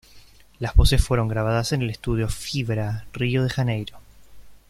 Las 0.57 0.73
voces 0.73 1.03
fueron 1.03 1.27
grabadas 1.27 1.73
en 1.73 1.83
el 1.83 1.91
estudio 1.91 2.27
Fibra, 2.27 3.05
Río 3.13 3.43
de 3.43 3.51
Janeiro. 3.51 3.99